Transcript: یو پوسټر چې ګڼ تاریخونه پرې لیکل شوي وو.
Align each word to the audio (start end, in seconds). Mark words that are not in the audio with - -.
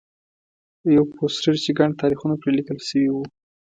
یو 0.95 1.03
پوسټر 1.15 1.53
چې 1.63 1.71
ګڼ 1.79 1.89
تاریخونه 2.01 2.35
پرې 2.41 2.51
لیکل 2.57 2.79
شوي 2.87 3.09
وو. 3.11 3.23